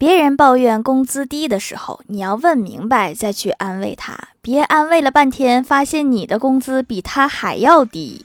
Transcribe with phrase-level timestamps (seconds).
[0.00, 8.24] 别人抱怨工资低的时候，你要问明白再去安慰他，别安慰了半天，发现你的工资比他还要低。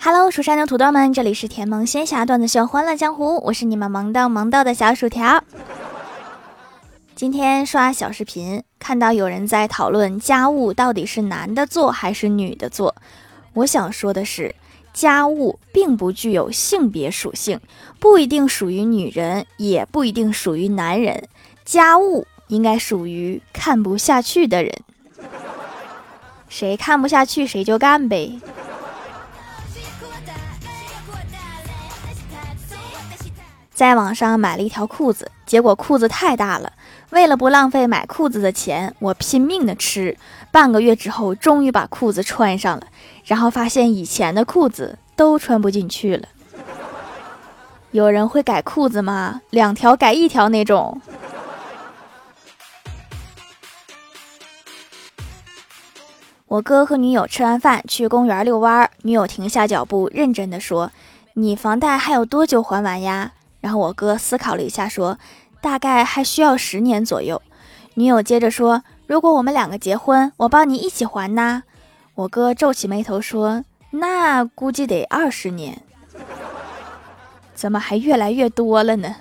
[0.00, 5.44] Hello，蜀山的土豆们，这里是甜萌仙侠段子秀《欢乐江湖》，我是你们萌到萌到的小薯条。
[7.16, 12.96] 今天刷小视频，看到有人在讨论家务到底是男的做还是女的做。
[13.52, 14.52] 我想说的是，
[14.92, 17.60] 家务并不具有性别属性，
[18.00, 21.28] 不一定属于女人，也不一定属于男人。
[21.64, 24.72] 家务应该属于看不下去的人，
[26.48, 28.40] 谁看不下去谁就干呗。
[33.74, 36.72] 在网上买了一条裤子，结果裤子太大了。
[37.10, 40.16] 为了不浪费买裤子的钱，我拼命的吃。
[40.52, 42.86] 半个月之后，终于把裤子穿上了，
[43.24, 46.28] 然后发现以前的裤子都穿不进去了。
[47.90, 49.40] 有人会改裤子吗？
[49.50, 51.00] 两条改一条那种。
[56.46, 60.92] 我哥和女友吃完饭去公园遛弯，女友停下脚步，认真的说
[61.34, 63.32] ：“你房贷还有多久还完呀？”
[63.64, 65.18] 然后我哥思考了一下，说
[65.62, 67.40] ：“大概还需要十年左右。”
[67.96, 71.62] 女友接着说：“如果我们两个结婚，我帮你一起还呐。”
[72.14, 75.80] 我哥皱起眉头说：“那估计得二十年，
[77.54, 79.16] 怎么还越来越多了呢？”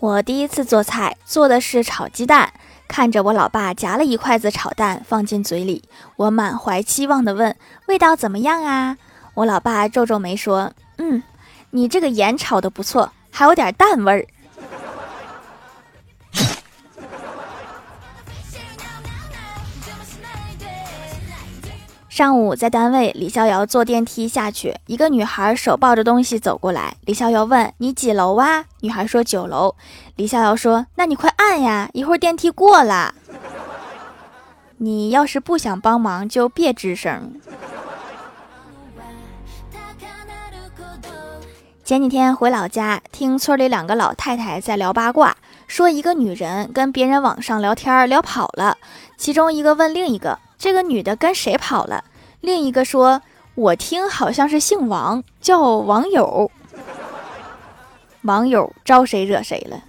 [0.00, 2.52] 我第一次做菜，做的是炒鸡蛋。
[2.94, 5.82] 看着我老爸夹了一筷子炒蛋放进嘴里，
[6.14, 7.56] 我满怀期望地问
[7.88, 8.96] ：“味道怎么样啊？”
[9.34, 11.20] 我老爸皱皱眉说：“嗯，
[11.70, 14.24] 你这个盐炒的不错，还有点蛋味儿。”
[22.14, 26.94] 上午在单位，李逍遥坐电梯下去，一个女孩手抱着东西走过来。
[27.06, 29.74] 李逍遥问：“你几楼啊？”女孩说：“九楼。”
[30.14, 33.12] 李逍遥说：“那你快按呀，一会儿电梯过了。
[34.78, 37.32] 你要是不想帮忙，就别吱声。”
[41.82, 45.36] 前几天回老家，听村里两个老太太在聊八卦，
[45.66, 48.78] 说一个女人跟别人网上聊天聊跑了，
[49.16, 50.38] 其中一个问另一个。
[50.64, 52.04] 这个女的跟谁跑了？
[52.40, 53.20] 另一个说
[53.54, 56.50] ：“我听好像是姓王，叫网友。
[58.22, 59.82] 网友招谁惹谁了？”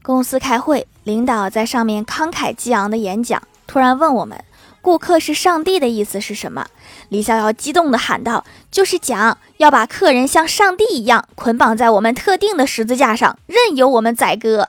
[0.00, 4.44] 公司开会，领导在上面慷慨激昂的演讲，突然问我们
[4.80, 6.68] ：“顾客是上帝的意思是什么？”
[7.10, 14.68] 李逍遥激动地喊道：“就是讲要把客人像上帝一样捆绑在我们特定的十字架上，任由我们宰割。”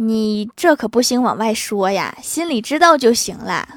[0.00, 3.68] 你这可不行，往外说呀，心里知道就行了。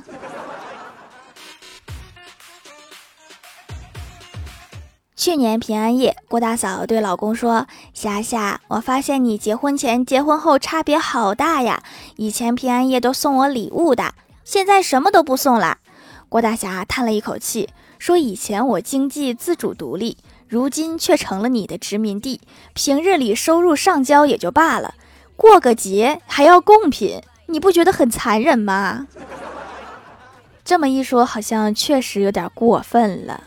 [5.16, 11.82] 去年平安夜，郭大嫂对老公说：“霞霞，我发现你结婚前、结婚后差别好大呀！
[12.18, 15.80] 以前平安夜都送我礼物的，现在什么都不送了。”
[16.30, 20.18] 郭大侠叹了一口气，说：“以前我经济自主独立，
[20.48, 22.42] 如今却成了你的殖民地，
[22.76, 24.94] 平日里收入上交也就罢了。”
[25.42, 29.08] 过个节还要贡品，你不觉得很残忍吗？
[30.64, 33.42] 这么一说，好像确实有点过分了。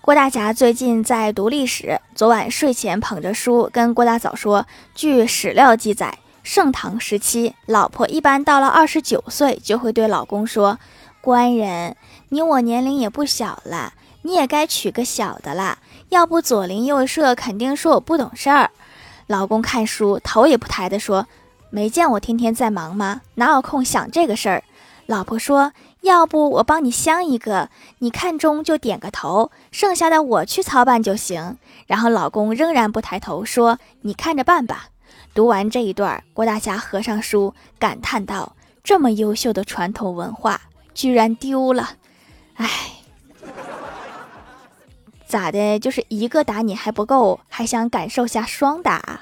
[0.00, 4.64] 郭大侠最近在读历史，昨晚睡前捧着书，跟郭大嫂说
[4.94, 10.78] ：“据史料记载，盛唐时期，老婆一般到了二十九岁，就会对老公说
[11.20, 11.96] ：‘官人，
[12.28, 15.78] 你我年龄也不小了。’”你也该娶个小的啦，
[16.10, 18.70] 要不左邻右舍肯定说我不懂事儿。
[19.26, 21.26] 老公看书头也不抬的说
[21.70, 23.22] ：“没见我天天在忙吗？
[23.36, 24.64] 哪有空想这个事儿？”
[25.06, 25.72] 老婆说
[26.02, 31.56] ：“要不我帮你相一个，你看中就点个头，剩下的我去操办就行。”
[31.86, 34.88] 然后老公仍然不抬头说：“你看着办吧。”
[35.32, 40.60] 读完这一段，郭大侠合上书，感叹道：“这么优秀的传统文化
[40.92, 41.90] 居然丢了，
[42.56, 42.68] 唉。”
[45.30, 45.78] 咋的？
[45.78, 49.20] 就是一个打你还不够，还想感受下双打？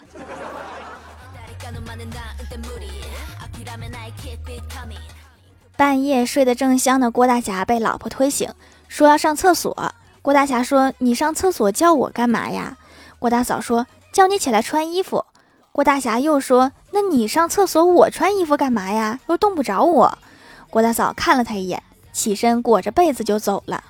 [5.77, 8.51] 半夜睡得正香的郭大侠被老婆推醒，
[8.89, 9.93] 说要上厕所。
[10.23, 12.79] 郭大侠说：“你上厕所叫我干嘛呀？”
[13.21, 15.27] 郭大嫂说：“叫你起来穿衣服。”
[15.71, 19.21] 郭大侠又说：“那你上厕所，我穿衣服干嘛呀？
[19.29, 20.19] 又冻不着我。
[20.71, 21.83] 郭大嫂看了他一眼，
[22.13, 23.85] 起身裹着被子就走了。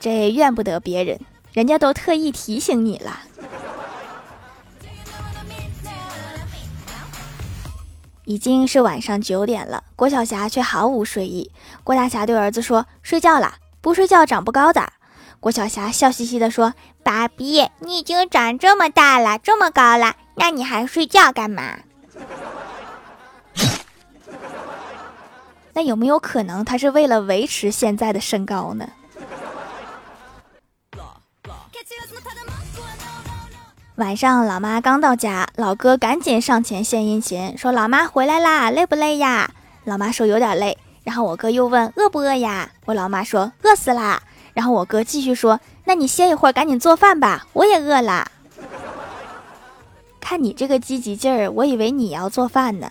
[0.00, 1.18] 这怨不得别人，
[1.52, 3.20] 人家都特意提醒你了。
[8.24, 11.50] 已经是晚上九点了，郭晓霞却毫无睡意。
[11.82, 14.92] 郭大侠对儿子说：“睡觉啦，不睡觉长不高的。”
[15.40, 21.78] 郭晓霞笑嘻嘻地说：“爸比，你已经长这么大了，这么高了，那你还睡觉干嘛？”
[25.72, 28.90] 那有没有可能他是为了维持现在的身高呢？
[33.96, 39.50] 晚上，老妈刚到家，老哥赶紧上前献殷勤，说：“老妈回来啦，累不累呀？”
[39.84, 44.22] 老妈说：“有点累。”然后我哥又问：“饿不饿呀？”我老妈说：“饿死啦。”
[44.54, 48.30] 然后我哥继续说：“那你歇一会儿，赶紧做饭吧，我也饿了。
[50.20, 52.90] ”看你这个积极劲儿，我以为你要做饭呢。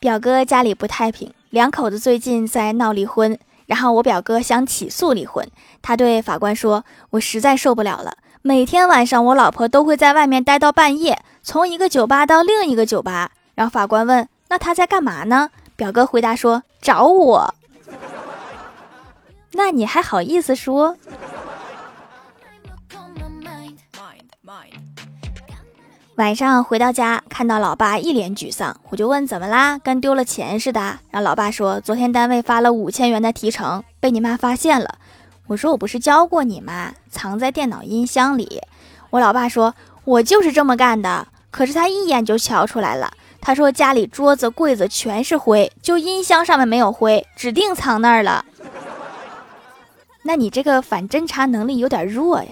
[0.00, 3.38] 表哥家里不太平，两口子最近在闹离婚。
[3.66, 5.46] 然后我表哥想起诉离婚，
[5.82, 17.54] 他对法官说：“我实在受不了了，每天晚上我老婆都会在外面待到半夜，从一个酒吧到另一个酒吧。”然后法官问：“那他在干嘛呢？”表哥回答说：“找我。”
[19.52, 20.96] 那你还好意思说？
[26.18, 30.80] 晚上回到家，看到老爸一脸沮丧，我就问怎么啦，跟丢了钱似的。
[30.80, 34.98] 然后老爸说，昨天单位发了五千元的提成，被你妈发现了。
[35.46, 36.92] 我说我不是教过你吗？
[37.08, 38.60] 藏在电脑音箱里。
[39.10, 39.72] 我老爸说，
[40.02, 41.28] 我就是这么干的。
[41.52, 43.12] 可是他一眼就瞧出来了。
[43.40, 48.44] 他说家里桌子柜子全是灰，就音箱上面没有灰，指定藏那儿了。
[50.24, 52.48] 那你这个反侦查能力有点弱呀。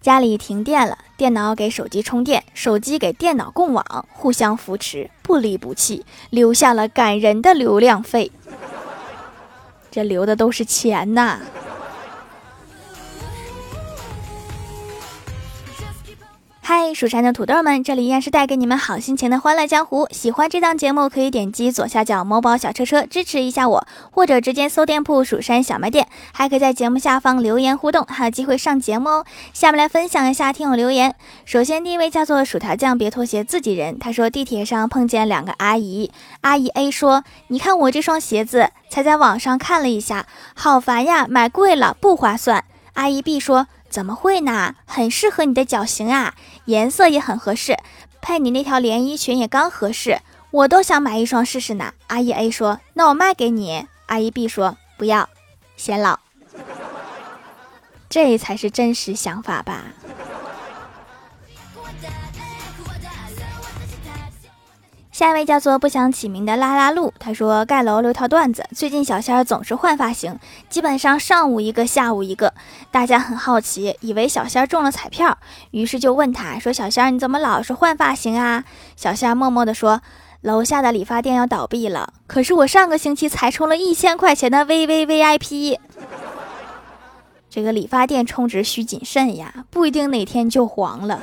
[0.00, 8.32] 家里停电了，电脑给手机充电，手机给电脑供网，互相扶持，不离不弃，留下了感人的流量费。
[9.90, 11.40] 这留的都是钱呐！
[16.72, 20.06] 嗨，蜀山的土豆们，这里依然是带给你们好心情的欢乐江湖。
[20.12, 29.24] 喜欢这档节目，可以点击左下角某宝小车车支持一下我，或者直接搜店铺“蜀山小卖店”，还可以在节目下方留言互动，还有机会上节目哦。
[29.52, 31.16] 下面来分享一下听友留言。
[31.44, 33.98] 首先，第一位叫做薯条酱，别拖鞋，自己人。
[33.98, 36.12] 他说地铁上碰见两个阿姨，
[36.42, 42.62] 阿姨 A 说：“你看我这双鞋子，才在网上看了一下，好烦呀，买贵了不划算。”
[42.94, 43.66] 阿姨 B 说。
[43.90, 44.76] 怎么会呢？
[44.86, 46.34] 很适合你的脚型啊，
[46.66, 47.76] 颜色也很合适，
[48.22, 50.20] 配你那条连衣裙也刚合适，
[50.52, 51.92] 我都想买一双试试呢。
[52.06, 55.28] 阿姨 A 说：“那我卖给你。”阿姨 B 说：“不要，
[55.76, 56.20] 显老。”
[58.08, 59.84] 这才是真实想法吧。
[65.20, 68.64] 下一位叫做不想起名的拉拉路，他说盖楼留条段子。
[68.74, 70.38] 最近小仙儿总是换发型，
[70.70, 72.54] 基本上上午一个，下午一个。
[72.90, 75.36] 大家很好奇，以为小仙儿中了彩票，
[75.72, 78.64] 于是就问他说：“小仙儿，你怎么老是换发型啊？”
[78.96, 80.00] 小仙儿默默地说
[80.40, 85.78] ：“楼下的理发店要倒闭了，可是我上个星期才充了一千块钱的 V V V I P。
[87.50, 91.20] 这个理发店充值需谨慎呀，不一定哪天就黄了。”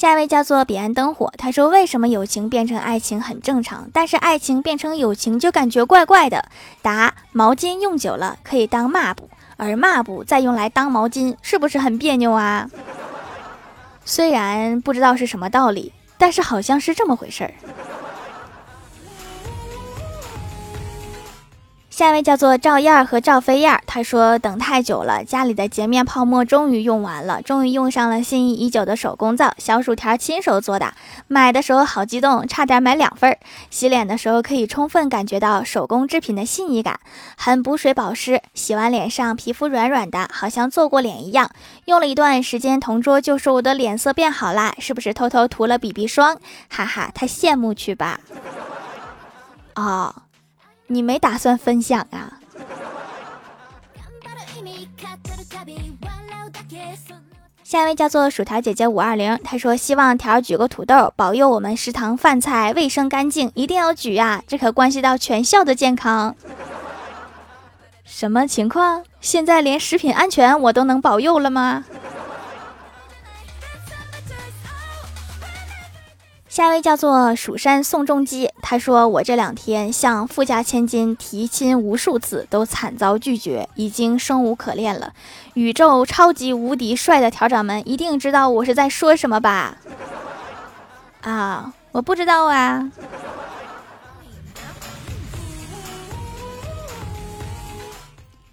[0.00, 6.42] 下一位叫做彼岸灯火，他说：“为什么友情变成爱情很正常，但是爱情变成友情就感觉怪怪的？”
[6.80, 9.28] 答：毛巾用久了可以当抹布，
[9.58, 12.70] 而抹布再用来当毛巾，是不是很别扭啊？
[14.06, 17.52] 虽然不知道是什么道理，但是好像是这么回事儿。
[22.00, 30.94] 下一位叫做赵燕儿和赵飞燕儿，他说等太久了，家里的洁面泡沫终于用完了，终于用上了心仪已久的手工皂小薯条，亲手做的。
[31.28, 33.38] 买的时候好激动，差点买两份儿。
[33.68, 36.98] 洗脸的时候可以充分感觉到手工制品的细腻感，
[37.36, 38.40] 很补水保湿。
[38.54, 41.50] 洗完脸上皮肤软软的，好像做过脸一样。
[41.84, 46.38] 用了一段时间，同桌就说我的脸色变好啦，是不是偷偷涂了 BB 霜？
[46.70, 48.20] 哈哈，他羡慕去吧。
[49.74, 50.14] 哦。
[50.92, 52.32] 你没打算分享啊？
[57.62, 66.34] 下一位叫做薯条姐姐五二零，她说希望条举个土豆，保佑我们食堂饭菜卫生干净，一定要举呀，这可关系到全校的健康。
[68.02, 69.04] 什么情况？
[69.20, 71.84] 现在连食品安全我都能保佑了吗？
[76.60, 85.14] 下一位叫做蜀山宋仲基，他说我这两天向富家千金提亲无数次，都惨遭拒绝，已经生无可恋了。
[85.54, 89.78] 宇宙超级无敌帅的调掌们一定知道我是在说什么吧？
[91.22, 92.90] 啊，我不知道啊。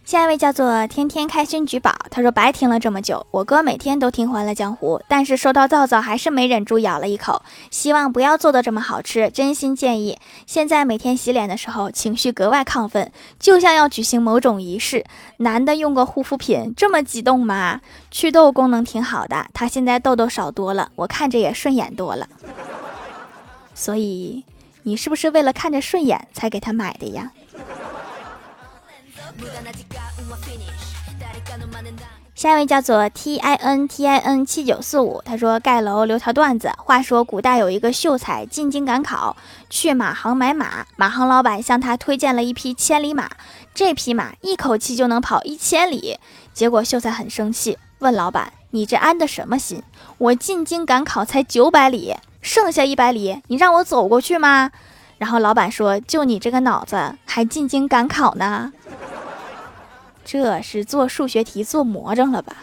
[0.08, 10.18] 下一位叫做天天开心举宝，他说白听了这么久，我哥每天都听欢乐江湖，但是收到皂皂还是没忍住咬了一口，希望不要做的这么好吃，真心建议。
[10.46, 15.04] 现在每天洗脸的时候，情绪格外亢奋，就像要举行某种仪式。
[15.40, 17.82] 男的用过护肤品这么激动吗？
[18.10, 22.30] 祛痘功能挺好的，他现在痘痘少多了，我看着也顺眼多了。
[23.76, 24.46] 所以
[24.84, 27.34] 你是不是为了看着顺眼才给他买的呀？
[32.36, 36.72] 下一位叫做 T I N T I N 七九四五，他说盖楼留条段子。
[36.78, 39.36] 话说古代有一个秀才进京赶考，
[39.70, 43.30] 去马行买马，马行老板向他推荐了一匹千里马，
[43.74, 46.20] 这匹马一口气就能跑一千里。
[46.54, 49.82] 结果秀才很生气，问老板：“你这安的什么心？
[50.20, 54.70] 我进京赶考才九百里，剩下一百里你让我走过去吗？”
[55.18, 58.72] 然后老板说：“就你这个脑子，还进京赶考呢？”
[60.30, 62.58] 这是做数学题做魔怔了吧？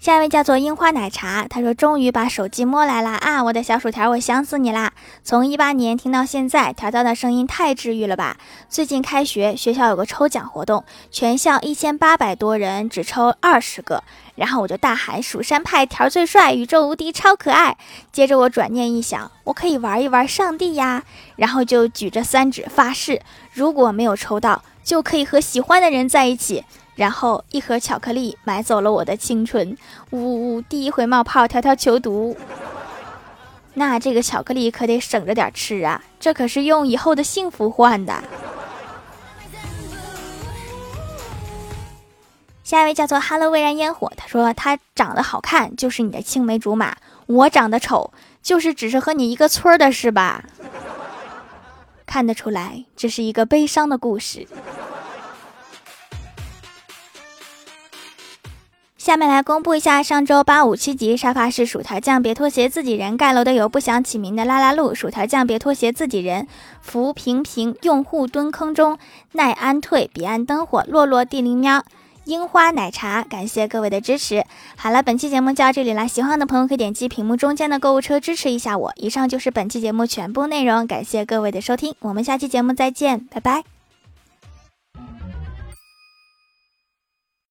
[0.00, 4.92] 下一位叫做樱花奶茶，他说：“终于把手机摸来了啊，我的小薯条，我想死你啦！
[5.22, 8.36] 从一八年听到现在，条条的声音太治愈了吧？
[8.68, 14.02] 最近开学，学校有个抽奖活动，全校一千八百多人只抽二十个。”
[14.36, 17.76] 然后我就大喊：“蜀山派条最帅，宇宙无敌，超可爱。”
[18.10, 21.02] 接着我转念一想，我可以玩一玩上帝呀，
[21.36, 23.20] 然后就举着三指发誓，
[23.52, 26.64] 如果没有抽到，就可以和喜欢的人在一起。
[26.94, 29.76] 然后一盒巧克力买走了我的青春，
[30.10, 32.36] 呜呜，第一回冒泡，条条求读。
[33.78, 38.22] 那这个巧克力可得省着点吃啊，这可是用以后的幸福换的。
[42.64, 50.42] 下一位叫做 “Hello 蔚然烟火”，他说他长得好看就是你的青梅竹马，我长得丑就是只是和你一个村的是吧？
[52.04, 54.46] 看得出来，这是一个悲伤的故事。
[59.08, 66.46] 下面来公布一下上周八五七级沙发是薯条酱，别拖鞋自己人盖楼的有不想起名的拉拉路，薯条酱别拖鞋自己人，
[66.82, 68.98] 福平平用户蹲坑中，
[69.32, 71.82] 奈安退彼岸灯火，落落地灵喵。
[72.26, 74.44] 樱花奶茶，感谢各位的支持。
[74.76, 78.92] 好了，本期节目就到这里啦，喜欢的朋友可以点击屏幕中间的购物车支持一下我。
[78.96, 83.77] 以上就是本期节目全部内容，感谢各位的收听，我们下期节目再见，拜拜。